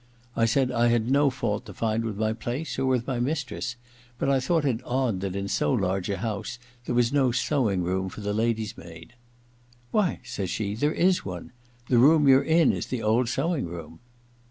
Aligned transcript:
I 0.35 0.45
said 0.45 0.71
I 0.71 0.87
had 0.87 1.11
no 1.11 1.29
fault 1.29 1.67
to 1.67 1.75
find 1.75 2.03
with 2.03 2.17
my 2.17 2.33
place 2.33 2.79
or 2.79 2.87
with 2.87 3.05
my 3.05 3.19
mistress, 3.19 3.75
but 4.17 4.29
I 4.31 4.39
thought 4.39 4.65
it 4.65 4.81
odd 4.83 5.19
that 5.21 5.35
in 5.35 5.47
so 5.47 5.71
large 5.71 6.09
a 6.09 6.17
house 6.17 6.57
there 6.85 6.95
was 6.95 7.13
no 7.13 7.31
sewing 7.31 7.83
room 7.83 8.09
for 8.09 8.21
the 8.21 8.33
lady's 8.33 8.75
maid.• 8.75 9.09
Why/ 9.91 10.19
says 10.23 10.49
she, 10.49 10.73
* 10.75 10.75
there 10.75 10.91
is 10.91 11.23
one: 11.23 11.51
the 11.87 11.99
room 11.99 12.27
you're 12.27 12.41
in 12.41 12.71
is 12.73 12.87
the 12.87 13.03
old 13.03 13.29
sewing 13.29 13.65
room.' 13.67 13.99